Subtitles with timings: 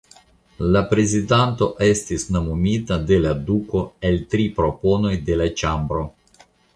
[0.75, 6.03] La prezidanto estis nomumita de la duko el tri proponoj de le ĉambro.